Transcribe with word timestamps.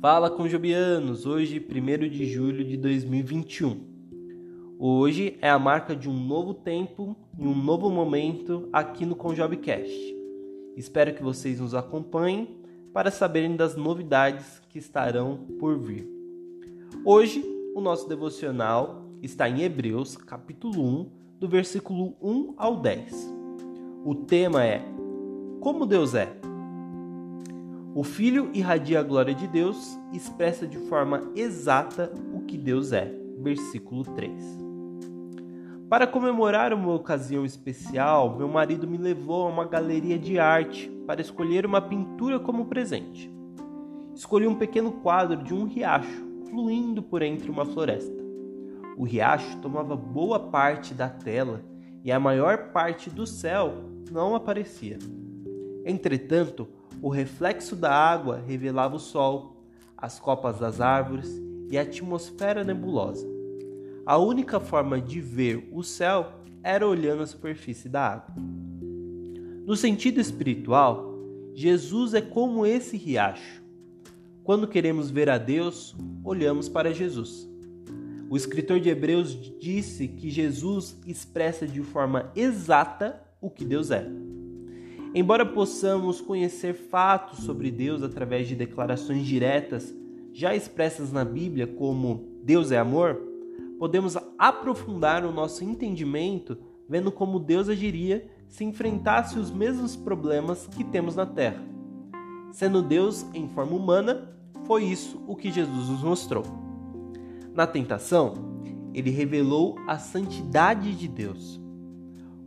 Fala 0.00 0.28
com 0.30 0.46
Jobianos, 0.46 1.24
hoje 1.24 1.58
1 1.58 2.08
de 2.10 2.26
julho 2.26 2.62
de 2.62 2.76
2021. 2.76 3.80
Hoje 4.78 5.38
é 5.40 5.48
a 5.48 5.58
marca 5.58 5.96
de 5.96 6.06
um 6.06 6.12
novo 6.12 6.52
tempo 6.52 7.16
e 7.38 7.46
um 7.46 7.54
novo 7.54 7.88
momento 7.88 8.68
aqui 8.70 9.06
no 9.06 9.16
Conjobcast. 9.16 10.14
Espero 10.76 11.14
que 11.14 11.22
vocês 11.22 11.60
nos 11.60 11.74
acompanhem 11.74 12.60
para 12.92 13.10
saberem 13.10 13.56
das 13.56 13.74
novidades 13.74 14.60
que 14.68 14.78
estarão 14.78 15.38
por 15.58 15.78
vir. 15.78 16.06
Hoje, 17.02 17.42
o 17.74 17.80
nosso 17.80 18.06
devocional 18.06 19.06
está 19.22 19.48
em 19.48 19.62
Hebreus, 19.62 20.14
capítulo 20.14 20.82
1, 20.82 21.10
do 21.40 21.48
versículo 21.48 22.14
1 22.20 22.54
ao 22.58 22.76
10. 22.76 23.34
O 24.04 24.14
tema 24.14 24.62
é 24.62 24.82
Como 25.58 25.86
Deus 25.86 26.14
é. 26.14 26.45
O 27.96 28.04
Filho 28.04 28.50
irradia 28.52 29.00
a 29.00 29.02
glória 29.02 29.34
de 29.34 29.48
Deus 29.48 29.98
e 30.12 30.18
expressa 30.18 30.66
de 30.66 30.76
forma 30.76 31.32
exata 31.34 32.12
o 32.30 32.40
que 32.42 32.58
Deus 32.58 32.92
é. 32.92 33.10
Versículo 33.38 34.04
3. 34.04 34.38
Para 35.88 36.06
comemorar 36.06 36.74
uma 36.74 36.92
ocasião 36.92 37.42
especial, 37.42 38.36
meu 38.36 38.48
marido 38.48 38.86
me 38.86 38.98
levou 38.98 39.46
a 39.46 39.48
uma 39.48 39.64
galeria 39.64 40.18
de 40.18 40.38
arte 40.38 40.90
para 41.06 41.22
escolher 41.22 41.64
uma 41.64 41.80
pintura 41.80 42.38
como 42.38 42.66
presente. 42.66 43.34
Escolhi 44.14 44.46
um 44.46 44.56
pequeno 44.56 44.92
quadro 44.92 45.42
de 45.42 45.54
um 45.54 45.64
riacho 45.64 46.22
fluindo 46.50 47.02
por 47.02 47.22
entre 47.22 47.50
uma 47.50 47.64
floresta. 47.64 48.22
O 48.98 49.04
riacho 49.04 49.56
tomava 49.62 49.96
boa 49.96 50.38
parte 50.38 50.92
da 50.92 51.08
tela 51.08 51.64
e 52.04 52.12
a 52.12 52.20
maior 52.20 52.72
parte 52.72 53.08
do 53.08 53.26
céu 53.26 53.72
não 54.12 54.34
aparecia. 54.34 54.98
Entretanto, 55.86 56.68
o 57.02 57.08
reflexo 57.08 57.76
da 57.76 57.92
água 57.92 58.42
revelava 58.46 58.96
o 58.96 59.00
sol, 59.00 59.56
as 59.96 60.18
copas 60.18 60.58
das 60.58 60.80
árvores 60.80 61.30
e 61.70 61.76
a 61.76 61.82
atmosfera 61.82 62.64
nebulosa. 62.64 63.26
A 64.04 64.18
única 64.18 64.60
forma 64.60 65.00
de 65.00 65.20
ver 65.20 65.68
o 65.72 65.82
céu 65.82 66.32
era 66.62 66.86
olhando 66.86 67.22
a 67.22 67.26
superfície 67.26 67.88
da 67.88 68.06
água. 68.06 68.34
No 69.66 69.76
sentido 69.76 70.20
espiritual, 70.20 71.14
Jesus 71.54 72.14
é 72.14 72.20
como 72.20 72.66
esse 72.66 72.96
riacho. 72.96 73.62
Quando 74.44 74.68
queremos 74.68 75.10
ver 75.10 75.28
a 75.28 75.38
Deus, 75.38 75.96
olhamos 76.22 76.68
para 76.68 76.94
Jesus. 76.94 77.48
O 78.28 78.36
escritor 78.36 78.78
de 78.80 78.88
Hebreus 78.88 79.34
disse 79.60 80.06
que 80.06 80.30
Jesus 80.30 80.96
expressa 81.06 81.66
de 81.66 81.82
forma 81.82 82.30
exata 82.34 83.20
o 83.40 83.48
que 83.50 83.64
Deus 83.64 83.90
é. 83.90 84.08
Embora 85.18 85.46
possamos 85.46 86.20
conhecer 86.20 86.74
fatos 86.74 87.38
sobre 87.38 87.70
Deus 87.70 88.02
através 88.02 88.46
de 88.46 88.54
declarações 88.54 89.24
diretas 89.24 89.96
já 90.30 90.54
expressas 90.54 91.10
na 91.10 91.24
Bíblia, 91.24 91.66
como 91.66 92.28
Deus 92.44 92.70
é 92.70 92.76
amor, 92.76 93.18
podemos 93.78 94.14
aprofundar 94.36 95.24
o 95.24 95.32
nosso 95.32 95.64
entendimento 95.64 96.58
vendo 96.86 97.10
como 97.10 97.40
Deus 97.40 97.70
agiria 97.70 98.30
se 98.46 98.62
enfrentasse 98.62 99.38
os 99.38 99.50
mesmos 99.50 99.96
problemas 99.96 100.66
que 100.66 100.84
temos 100.84 101.16
na 101.16 101.24
Terra. 101.24 101.64
Sendo 102.52 102.82
Deus 102.82 103.24
em 103.32 103.48
forma 103.48 103.74
humana, 103.74 104.36
foi 104.66 104.84
isso 104.84 105.18
o 105.26 105.34
que 105.34 105.50
Jesus 105.50 105.88
nos 105.88 106.02
mostrou. 106.02 106.44
Na 107.54 107.66
tentação, 107.66 108.34
ele 108.92 109.08
revelou 109.08 109.76
a 109.86 109.96
santidade 109.98 110.94
de 110.94 111.08
Deus 111.08 111.58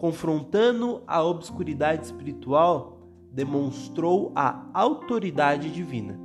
confrontando 0.00 1.02
a 1.06 1.22
obscuridade 1.22 2.06
espiritual, 2.06 3.06
demonstrou 3.30 4.32
a 4.34 4.66
autoridade 4.72 5.70
divina. 5.70 6.18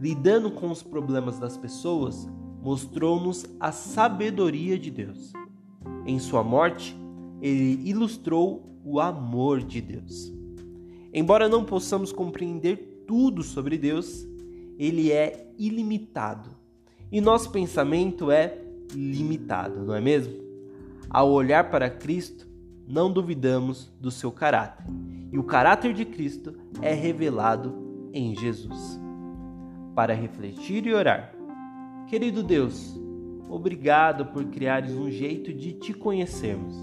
Lidando 0.00 0.50
com 0.50 0.70
os 0.70 0.82
problemas 0.82 1.38
das 1.38 1.54
pessoas, 1.58 2.26
mostrou-nos 2.62 3.44
a 3.60 3.70
sabedoria 3.72 4.78
de 4.78 4.90
Deus. 4.90 5.34
Em 6.06 6.18
sua 6.18 6.42
morte, 6.42 6.96
ele 7.42 7.86
ilustrou 7.86 8.80
o 8.82 8.98
amor 8.98 9.62
de 9.62 9.82
Deus. 9.82 10.32
Embora 11.12 11.46
não 11.46 11.64
possamos 11.64 12.10
compreender 12.10 13.04
tudo 13.06 13.42
sobre 13.42 13.76
Deus, 13.76 14.26
ele 14.78 15.12
é 15.12 15.52
ilimitado 15.58 16.56
e 17.12 17.20
nosso 17.20 17.50
pensamento 17.50 18.30
é 18.30 18.56
limitado, 18.94 19.84
não 19.84 19.94
é 19.94 20.00
mesmo? 20.00 20.32
Ao 21.10 21.30
olhar 21.30 21.70
para 21.70 21.90
Cristo, 21.90 22.47
não 22.88 23.12
duvidamos 23.12 23.92
do 24.00 24.10
seu 24.10 24.32
caráter. 24.32 24.86
E 25.30 25.38
o 25.38 25.44
caráter 25.44 25.92
de 25.92 26.06
Cristo 26.06 26.54
é 26.80 26.94
revelado 26.94 28.10
em 28.12 28.34
Jesus. 28.34 28.98
Para 29.94 30.14
refletir 30.14 30.86
e 30.86 30.94
orar. 30.94 31.34
Querido 32.08 32.42
Deus, 32.42 32.98
obrigado 33.50 34.26
por 34.26 34.44
criares 34.46 34.92
um 34.94 35.10
jeito 35.10 35.52
de 35.52 35.74
te 35.74 35.92
conhecermos. 35.92 36.74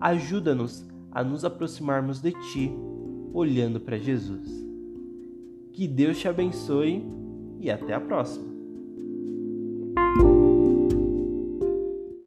Ajuda-nos 0.00 0.86
a 1.12 1.22
nos 1.22 1.44
aproximarmos 1.44 2.20
de 2.20 2.32
ti 2.32 2.72
olhando 3.32 3.78
para 3.78 3.98
Jesus. 3.98 4.48
Que 5.72 5.86
Deus 5.86 6.18
te 6.18 6.28
abençoe 6.28 7.04
e 7.60 7.70
até 7.70 7.92
a 7.92 8.00
próxima. 8.00 8.55